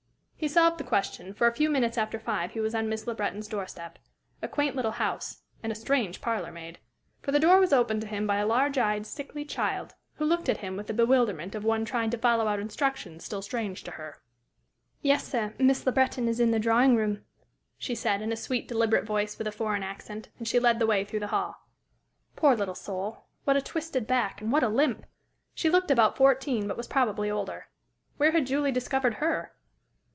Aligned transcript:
He 0.41 0.47
solved 0.47 0.79
the 0.79 0.83
question, 0.83 1.35
for 1.35 1.45
a 1.45 1.53
few 1.53 1.69
minutes 1.69 1.99
after 1.99 2.17
five 2.17 2.49
he 2.53 2.59
was 2.59 2.73
on 2.73 2.89
Miss 2.89 3.05
Le 3.05 3.13
Breton's 3.13 3.47
doorstep. 3.47 3.99
A 4.41 4.47
quaint 4.47 4.75
little 4.75 4.93
house 4.93 5.43
and 5.61 5.71
a 5.71 5.75
strange 5.75 6.19
parlor 6.19 6.51
maid! 6.51 6.79
For 7.21 7.31
the 7.31 7.39
door 7.39 7.59
was 7.59 7.71
opened 7.71 8.01
to 8.01 8.07
him 8.07 8.25
by 8.25 8.37
a 8.37 8.47
large 8.47 8.75
eyed, 8.79 9.05
sickly 9.05 9.45
child, 9.45 9.93
who 10.15 10.25
looked 10.25 10.49
at 10.49 10.57
him 10.57 10.75
with 10.75 10.87
the 10.87 10.95
bewilderment 10.95 11.53
of 11.53 11.63
one 11.63 11.85
trying 11.85 12.09
to 12.09 12.17
follow 12.17 12.47
out 12.47 12.59
instructions 12.59 13.23
still 13.23 13.43
strange 13.43 13.83
to 13.83 13.91
her. 13.91 14.19
[Illustration: 15.03 15.03
"HE 15.03 15.13
ENTERED 15.13 15.29
UPON 15.29 15.37
A 15.37 15.37
MERRY 15.37 15.49
SCENE"] 15.51 15.67
"Yes, 15.67 15.77
sir, 15.77 15.85
Miss 15.85 15.85
Le 15.85 15.91
Breton 15.91 16.27
is 16.27 16.39
in 16.39 16.49
the 16.51 16.59
drawing 16.59 16.95
room," 16.95 17.21
she 17.77 17.93
said, 17.93 18.21
in 18.23 18.31
a 18.31 18.35
sweet, 18.35 18.67
deliberate 18.67 19.05
voice 19.05 19.37
with 19.37 19.45
a 19.45 19.51
foreign 19.51 19.83
accent, 19.83 20.29
and 20.39 20.47
she 20.47 20.57
led 20.59 20.79
the 20.79 20.87
way 20.87 21.05
through 21.05 21.19
the 21.19 21.27
hall. 21.27 21.67
Poor 22.35 22.55
little 22.55 22.73
soul 22.73 23.25
what 23.43 23.57
a 23.57 23.61
twisted 23.61 24.07
back, 24.07 24.41
and 24.41 24.51
what 24.51 24.63
a 24.63 24.69
limp! 24.69 25.05
She 25.53 25.69
looked 25.69 25.91
about 25.91 26.17
fourteen, 26.17 26.67
but 26.67 26.77
was 26.77 26.87
probably 26.87 27.29
older. 27.29 27.67
Where 28.17 28.31
had 28.31 28.47
Julie 28.47 28.71
discovered 28.71 29.13
her? 29.15 29.53